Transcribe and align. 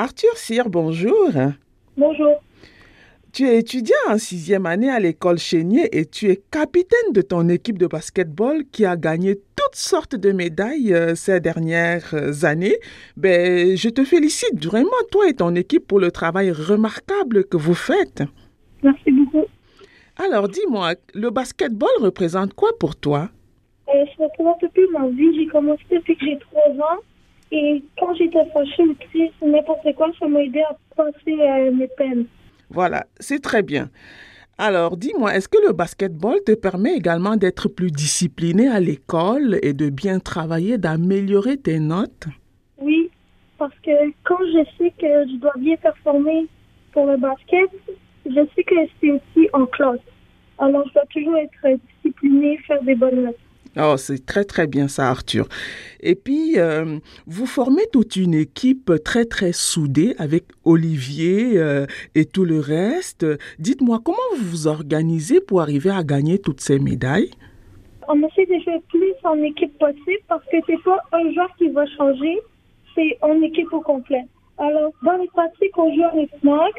Arthur 0.00 0.36
Cyr, 0.36 0.70
bonjour. 0.70 1.32
Bonjour. 1.96 2.40
Tu 3.32 3.48
es 3.48 3.58
étudiant 3.58 3.96
en 4.08 4.16
sixième 4.16 4.64
année 4.64 4.88
à 4.88 5.00
l'école 5.00 5.38
Chénier 5.38 5.88
et 5.90 6.06
tu 6.06 6.30
es 6.30 6.40
capitaine 6.52 7.12
de 7.12 7.20
ton 7.20 7.48
équipe 7.48 7.78
de 7.78 7.88
basketball 7.88 8.62
qui 8.70 8.86
a 8.86 8.96
gagné 8.96 9.34
toutes 9.34 9.74
sortes 9.74 10.14
de 10.14 10.30
médailles 10.30 10.94
euh, 10.94 11.16
ces 11.16 11.40
dernières 11.40 12.14
euh, 12.14 12.44
années. 12.44 12.76
Ben, 13.16 13.76
je 13.76 13.88
te 13.88 14.04
félicite 14.04 14.64
vraiment, 14.64 15.02
toi 15.10 15.28
et 15.28 15.34
ton 15.34 15.52
équipe, 15.56 15.88
pour 15.88 15.98
le 15.98 16.12
travail 16.12 16.52
remarquable 16.52 17.42
que 17.42 17.56
vous 17.56 17.74
faites. 17.74 18.22
Merci 18.84 19.10
beaucoup. 19.10 19.46
Alors, 20.16 20.48
dis-moi, 20.48 20.94
le 21.12 21.30
basketball 21.30 21.90
représente 21.98 22.54
quoi 22.54 22.70
pour 22.78 22.94
toi? 22.94 23.30
Euh, 23.88 24.04
ça 24.16 24.22
représente 24.22 24.62
un 24.62 24.68
peu 24.68 24.86
ma 24.92 25.08
vie. 25.08 25.34
J'ai 25.34 25.48
commencé 25.48 25.82
depuis 25.90 26.16
que 26.16 26.24
j'ai 26.24 26.38
trois 26.38 26.86
ans. 26.86 27.00
Et 27.50 27.82
quand 27.98 28.14
j'étais 28.14 28.44
fâchée 28.52 28.82
ou 28.82 28.94
triste, 28.94 29.34
n'importe 29.42 29.94
quoi, 29.96 30.10
ça 30.18 30.28
m'a 30.28 30.42
aidé 30.42 30.60
à 30.60 30.76
passer 30.96 31.40
à 31.42 31.70
mes 31.70 31.88
peines. 31.96 32.26
Voilà, 32.70 33.06
c'est 33.18 33.40
très 33.40 33.62
bien. 33.62 33.88
Alors, 34.58 34.96
dis-moi, 34.96 35.34
est-ce 35.34 35.48
que 35.48 35.58
le 35.66 35.72
basketball 35.72 36.42
te 36.44 36.52
permet 36.52 36.94
également 36.96 37.36
d'être 37.36 37.68
plus 37.68 37.90
discipliné 37.92 38.68
à 38.68 38.80
l'école 38.80 39.58
et 39.62 39.72
de 39.72 39.88
bien 39.88 40.18
travailler, 40.18 40.78
d'améliorer 40.78 41.56
tes 41.56 41.78
notes? 41.78 42.26
Oui, 42.78 43.08
parce 43.56 43.74
que 43.84 44.10
quand 44.24 44.38
je 44.52 44.64
sais 44.76 44.92
que 44.98 45.30
je 45.30 45.36
dois 45.36 45.54
bien 45.58 45.76
performer 45.76 46.48
pour 46.92 47.06
le 47.06 47.16
basket, 47.16 47.70
je 48.26 48.46
sais 48.54 48.64
que 48.64 48.74
c'est 49.00 49.10
aussi 49.12 49.48
en 49.52 49.64
classe. 49.66 50.00
Alors, 50.58 50.86
je 50.88 50.92
dois 50.92 51.06
toujours 51.10 51.36
être 51.36 51.78
discipliné, 52.02 52.58
faire 52.66 52.82
des 52.82 52.96
bonnes 52.96 53.24
notes. 53.26 53.36
Oh, 53.76 53.96
c'est 53.96 54.24
très 54.24 54.44
très 54.44 54.66
bien 54.66 54.88
ça, 54.88 55.08
Arthur. 55.08 55.46
Et 56.00 56.14
puis, 56.14 56.58
euh, 56.58 56.98
vous 57.26 57.46
formez 57.46 57.82
toute 57.92 58.16
une 58.16 58.34
équipe 58.34 58.92
très 59.04 59.24
très 59.24 59.52
soudée 59.52 60.14
avec 60.18 60.44
Olivier 60.64 61.58
euh, 61.58 61.86
et 62.14 62.24
tout 62.24 62.44
le 62.44 62.60
reste. 62.60 63.26
Dites-moi, 63.58 64.00
comment 64.04 64.18
vous 64.36 64.44
vous 64.44 64.66
organisez 64.66 65.40
pour 65.40 65.60
arriver 65.60 65.90
à 65.90 66.02
gagner 66.02 66.38
toutes 66.38 66.60
ces 66.60 66.78
médailles? 66.78 67.30
On 68.08 68.18
essaie 68.22 68.46
de 68.46 68.58
jouer 68.64 68.80
plus 68.88 69.14
en 69.24 69.36
équipe 69.42 69.78
possible 69.78 70.22
parce 70.28 70.44
que 70.46 70.56
c'est 70.66 70.82
pas 70.82 70.98
un 71.12 71.32
joueur 71.32 71.54
qui 71.58 71.68
va 71.68 71.84
changer, 71.86 72.38
c'est 72.94 73.18
en 73.20 73.40
équipe 73.42 73.72
au 73.72 73.80
complet. 73.80 74.24
Alors, 74.56 74.92
dans 75.02 75.16
les 75.18 75.28
parties 75.34 75.70
qu'on 75.72 75.94
joue 75.94 76.04
avec 76.04 76.30
Max, 76.42 76.72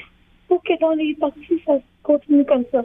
pour 0.47 0.61
que 0.63 0.77
dans 0.81 0.91
les 0.91 1.15
parties, 1.15 1.61
ça 1.65 1.73
continue 2.03 2.43
comme 2.45 2.65
ça. 2.71 2.81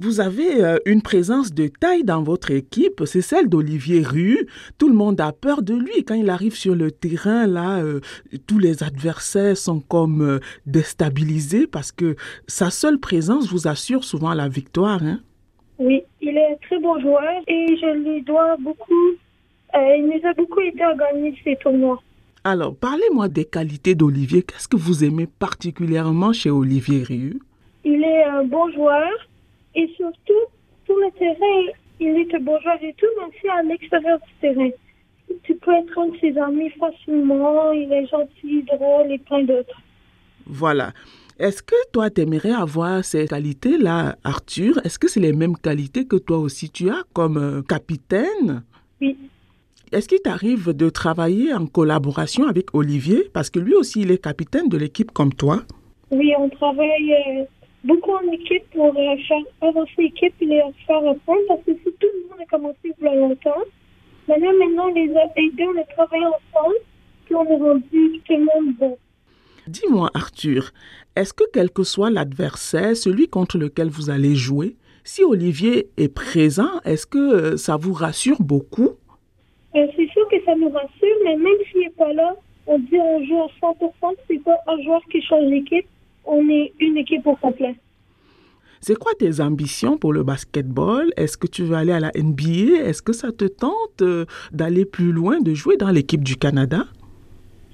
Vous 0.00 0.20
avez 0.20 0.62
euh, 0.62 0.78
une 0.86 1.02
présence 1.02 1.52
de 1.52 1.66
taille 1.66 2.04
dans 2.04 2.22
votre 2.22 2.52
équipe, 2.52 3.02
c'est 3.04 3.20
celle 3.20 3.48
d'Olivier 3.48 4.00
Rue. 4.00 4.46
Tout 4.78 4.88
le 4.88 4.94
monde 4.94 5.20
a 5.20 5.32
peur 5.32 5.60
de 5.60 5.74
lui 5.74 6.04
quand 6.04 6.14
il 6.14 6.30
arrive 6.30 6.54
sur 6.54 6.76
le 6.76 6.92
terrain. 6.92 7.48
Là, 7.48 7.78
euh, 7.80 7.98
tous 8.46 8.60
les 8.60 8.84
adversaires 8.84 9.56
sont 9.56 9.80
comme 9.80 10.22
euh, 10.22 10.38
déstabilisés 10.66 11.66
parce 11.66 11.90
que 11.90 12.14
sa 12.46 12.70
seule 12.70 13.00
présence 13.00 13.50
vous 13.50 13.66
assure 13.66 14.04
souvent 14.04 14.34
la 14.34 14.48
victoire. 14.48 15.02
Hein? 15.02 15.18
Oui, 15.80 16.04
il 16.20 16.36
est 16.36 16.52
un 16.52 16.56
très 16.62 16.78
bon 16.78 17.00
joueur 17.00 17.42
et 17.48 17.66
je 17.76 17.98
lui 17.98 18.22
dois 18.22 18.56
beaucoup. 18.60 19.16
il 19.74 20.06
nous 20.06 20.28
a 20.28 20.32
beaucoup 20.34 20.60
aidé 20.60 20.80
à 20.80 20.94
gagner 20.94 21.34
ces 21.42 21.56
tournois. 21.56 22.00
Alors, 22.44 22.76
parlez-moi 22.76 23.26
des 23.26 23.44
qualités 23.44 23.96
d'Olivier. 23.96 24.42
Qu'est-ce 24.42 24.68
que 24.68 24.76
vous 24.76 25.02
aimez 25.02 25.26
particulièrement 25.26 26.32
chez 26.32 26.50
Olivier 26.50 27.02
Rue 27.02 27.40
Il 27.84 28.04
est 28.04 28.22
un 28.22 28.44
bon 28.44 28.70
joueur 28.70 29.10
et 29.74 29.88
surtout, 29.96 30.44
sur 30.86 30.96
le 30.96 31.10
terrain, 31.18 31.72
il 32.00 32.08
est 32.08 32.34
un 32.34 32.40
bon 32.40 32.58
joueur 32.60 32.78
et 32.82 32.94
tout, 32.96 33.06
mais 33.16 33.24
aussi 33.26 33.48
à 33.48 33.62
l'extérieur 33.62 34.18
du 34.18 34.32
terrain. 34.40 34.70
Tu 35.42 35.54
peux 35.56 35.74
être 35.74 35.98
un 35.98 36.08
de 36.08 36.16
ses 36.18 36.38
amis 36.38 36.70
facilement, 36.70 37.72
il 37.72 37.92
est 37.92 38.06
gentil, 38.06 38.62
drôle 38.62 39.12
et 39.12 39.18
plein 39.18 39.42
d'autres. 39.44 39.80
Voilà. 40.46 40.92
Est-ce 41.38 41.62
que 41.62 41.76
toi, 41.92 42.10
t'aimerais 42.10 42.52
avoir 42.52 43.04
ces 43.04 43.28
qualités-là, 43.28 44.16
Arthur? 44.24 44.80
Est-ce 44.84 44.98
que 44.98 45.06
c'est 45.06 45.20
les 45.20 45.32
mêmes 45.32 45.56
qualités 45.56 46.06
que 46.06 46.16
toi 46.16 46.38
aussi 46.38 46.70
tu 46.70 46.88
as 46.90 47.02
comme 47.12 47.36
euh, 47.36 47.62
capitaine? 47.62 48.64
Oui. 49.00 49.16
Est-ce 49.92 50.08
qu'il 50.08 50.20
t'arrive 50.20 50.72
de 50.72 50.90
travailler 50.90 51.54
en 51.54 51.66
collaboration 51.66 52.46
avec 52.46 52.74
Olivier? 52.74 53.30
Parce 53.32 53.50
que 53.50 53.60
lui 53.60 53.74
aussi, 53.74 54.00
il 54.00 54.10
est 54.10 54.22
capitaine 54.22 54.68
de 54.68 54.76
l'équipe 54.76 55.12
comme 55.12 55.32
toi. 55.32 55.62
Oui, 56.10 56.32
on 56.38 56.48
travaille 56.48 57.12
euh, 57.12 57.44
beaucoup 57.84 58.12
en 58.12 58.32
équipe 58.32 58.68
pour 58.70 58.86
euh, 58.86 59.16
faire 59.26 59.42
avancer 59.60 59.92
l'équipe 59.98 60.34
et 60.40 60.46
les 60.46 60.62
faire 60.86 60.98
apprendre 60.98 61.40
parce 61.48 61.62
que 61.64 61.72
si 61.72 61.92
tout 61.98 62.08
le 62.14 62.28
monde 62.28 62.40
a 62.40 62.46
commencé 62.46 62.76
il 62.84 63.04
y 63.04 63.08
a 63.08 63.14
longtemps, 63.14 63.64
maintenant, 64.26 64.52
maintenant, 64.58 64.88
les 64.88 65.14
a 65.16 65.24
aidés, 65.36 65.66
on 65.66 65.80
a 65.80 65.84
travaillé 65.84 66.24
ensemble, 66.26 66.76
puis 67.24 67.34
on 67.34 67.44
est 67.44 67.56
rendu 67.56 68.20
tout 68.24 68.32
le 68.32 68.38
monde 68.38 68.74
bon. 68.78 68.98
Dis-moi, 69.66 70.10
Arthur, 70.14 70.70
est-ce 71.14 71.34
que 71.34 71.44
quel 71.52 71.70
que 71.70 71.82
soit 71.82 72.10
l'adversaire, 72.10 72.96
celui 72.96 73.28
contre 73.28 73.58
lequel 73.58 73.88
vous 73.88 74.08
allez 74.10 74.34
jouer, 74.34 74.76
si 75.04 75.24
Olivier 75.24 75.88
est 75.96 76.12
présent, 76.12 76.80
est-ce 76.84 77.06
que 77.06 77.18
euh, 77.18 77.56
ça 77.56 77.76
vous 77.76 77.92
rassure 77.92 78.40
beaucoup? 78.40 78.90
Euh, 79.74 79.86
c'est 79.96 80.08
sûr 80.08 80.28
que 80.28 80.42
ça 80.44 80.54
nous 80.54 80.70
rassure, 80.70 81.16
mais 81.24 81.36
même 81.36 81.58
s'il 81.70 81.80
n'est 81.80 81.90
pas 81.90 82.12
là, 82.12 82.34
on 82.66 82.78
dit 82.78 82.98
on 82.98 83.24
joue 83.24 83.42
à 83.42 83.48
100%, 83.60 84.14
c'est 84.26 84.42
pas 84.42 84.56
un 84.66 84.82
joueur 84.82 85.02
qui 85.10 85.22
change 85.22 85.44
l'équipe, 85.46 85.86
on 86.28 86.48
est 86.48 86.72
une 86.78 86.96
équipe 86.96 87.26
au 87.26 87.36
complet. 87.36 87.74
C'est 88.80 88.96
quoi 88.96 89.12
tes 89.18 89.40
ambitions 89.40 89.98
pour 89.98 90.12
le 90.12 90.22
basketball? 90.22 91.10
Est-ce 91.16 91.36
que 91.36 91.48
tu 91.48 91.64
veux 91.64 91.74
aller 91.74 91.92
à 91.92 91.98
la 91.98 92.12
NBA? 92.14 92.86
Est-ce 92.86 93.02
que 93.02 93.12
ça 93.12 93.32
te 93.32 93.44
tente 93.44 94.02
euh, 94.02 94.24
d'aller 94.52 94.84
plus 94.84 95.10
loin, 95.10 95.40
de 95.40 95.52
jouer 95.52 95.76
dans 95.76 95.90
l'équipe 95.90 96.22
du 96.22 96.36
Canada? 96.36 96.84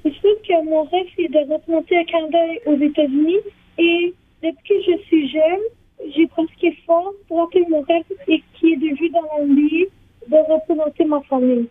C'est 0.03 0.15
sûr 0.15 0.35
que 0.49 0.65
mon 0.65 0.85
rêve, 0.85 1.07
c'est 1.15 1.29
de 1.29 1.53
représenter 1.53 1.97
le 1.97 2.11
Canada 2.11 2.39
aux 2.67 2.77
États-Unis. 2.77 3.39
Et 3.79 4.15
depuis 4.43 4.63
que 4.67 4.93
je 4.93 5.03
suis 5.05 5.29
jeune, 5.29 6.13
j'ai 6.17 6.27
pratiqué 6.29 6.77
fort 6.87 7.13
pour 7.29 7.43
atteindre 7.43 7.69
mon 7.71 7.83
rêve 7.83 8.05
et 8.29 8.43
qui 8.55 8.73
est 8.73 8.77
de 8.77 8.97
jouer 8.97 9.11
dans 9.11 9.23
la 9.37 9.45
NBA, 9.45 9.87
de 10.29 10.53
représenter 10.53 11.05
ma 11.05 11.21
famille. 11.23 11.67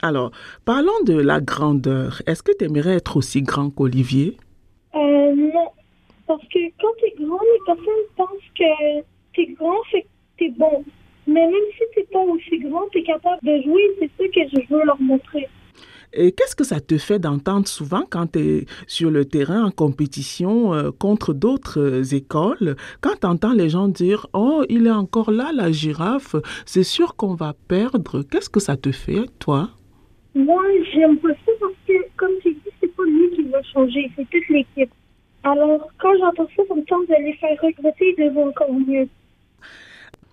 Alors, 0.00 0.32
parlons 0.64 0.90
de 1.06 1.14
la 1.14 1.40
grandeur. 1.40 2.20
Est-ce 2.26 2.42
que 2.42 2.50
tu 2.56 2.64
aimerais 2.64 2.96
être 2.96 3.16
aussi 3.16 3.42
grand 3.42 3.70
qu'Olivier? 3.70 4.36
Parce 6.38 6.48
que 6.48 6.58
quand 6.80 6.92
tu 6.98 7.04
es 7.04 7.14
grand, 7.22 7.40
les 7.40 7.60
personnes 7.66 8.04
pensent 8.16 8.28
que 8.56 9.02
tu 9.34 9.42
es 9.42 9.46
grand, 9.48 9.82
fait 9.90 10.02
que 10.02 10.08
tu 10.38 10.44
es 10.46 10.50
bon. 10.50 10.82
Mais 11.26 11.46
même 11.46 11.68
si 11.74 11.82
tu 11.92 12.00
n'es 12.00 12.06
pas 12.06 12.20
aussi 12.20 12.58
grand, 12.58 12.88
tu 12.90 12.98
es 13.00 13.02
capable 13.02 13.42
de 13.42 13.62
jouer. 13.62 13.82
C'est 13.98 14.10
ça 14.16 14.28
que 14.28 14.40
je 14.48 14.74
veux 14.74 14.82
leur 14.84 14.98
montrer. 14.98 15.46
Et 16.14 16.32
qu'est-ce 16.32 16.56
que 16.56 16.64
ça 16.64 16.80
te 16.80 16.96
fait 16.96 17.18
d'entendre 17.18 17.68
souvent 17.68 18.04
quand 18.08 18.32
tu 18.32 18.38
es 18.38 18.66
sur 18.86 19.10
le 19.10 19.26
terrain 19.26 19.64
en 19.64 19.70
compétition 19.70 20.72
euh, 20.72 20.90
contre 20.90 21.34
d'autres 21.34 21.80
euh, 21.80 22.16
écoles, 22.16 22.76
quand 23.02 23.20
tu 23.20 23.26
entends 23.26 23.52
les 23.52 23.68
gens 23.68 23.88
dire 23.88 24.26
Oh, 24.32 24.62
il 24.70 24.86
est 24.86 24.90
encore 24.90 25.30
là, 25.30 25.50
la 25.54 25.70
girafe, 25.70 26.34
c'est 26.64 26.82
sûr 26.82 27.14
qu'on 27.14 27.34
va 27.34 27.54
perdre. 27.68 28.22
Qu'est-ce 28.22 28.48
que 28.48 28.60
ça 28.60 28.78
te 28.78 28.90
fait, 28.90 29.26
toi? 29.38 29.68
Moi, 30.34 30.62
j'aime 30.94 31.18
pas 31.18 31.28
ça 31.28 31.52
parce 31.60 31.74
que, 31.86 31.92
comme 32.16 32.32
tu 32.42 32.52
dis, 32.54 32.70
c'est 32.80 32.94
pas 32.96 33.04
lui 33.04 33.30
qui 33.36 33.42
va 33.50 33.62
changer, 33.64 34.10
c'est 34.16 34.28
toute 34.30 34.48
l'équipe. 34.48 34.90
Alors, 35.52 35.86
quand 36.00 36.16
j'entends 36.18 36.48
ça, 36.56 36.62
ça 36.66 36.74
me 36.74 36.82
tente 36.84 37.06
de 37.08 37.24
les 37.24 37.34
faire 37.34 37.56
regretter 37.62 38.14
de 38.18 38.30
voir 38.32 38.48
encore 38.48 38.72
mieux. 38.72 39.06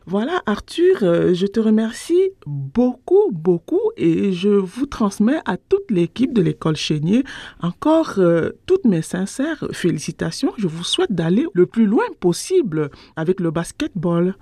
Voilà, 0.06 0.42
Arthur, 0.46 1.04
euh, 1.04 1.34
je 1.34 1.46
te 1.46 1.60
remercie 1.60 2.32
beaucoup, 2.48 3.30
beaucoup 3.32 3.92
et 3.98 4.32
je 4.32 4.50
vous 4.50 4.86
transmets 4.86 5.40
à 5.46 5.58
toute 5.58 5.92
l'équipe 5.92 6.34
de 6.34 6.42
l'école 6.42 6.78
Chénier 6.78 7.24
encore 7.62 8.14
euh, 8.18 8.52
toutes 8.66 8.86
mes 8.86 9.02
sincères 9.02 9.68
félicitations. 9.74 10.54
Je 10.58 10.68
vous 10.68 10.86
souhaite 10.86 11.12
d'aller 11.12 11.46
le 11.54 11.66
plus 11.66 11.86
loin 11.86 12.06
possible 12.22 12.90
avec 13.18 13.42
le 13.42 13.52
basketball. 13.52 14.36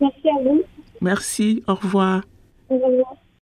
Merci 0.00 0.28
à 0.28 0.42
vous. 0.42 0.62
Merci, 1.02 1.62
au 1.68 1.74
revoir. 1.74 2.22
Au 2.70 2.78
revoir. 2.78 3.14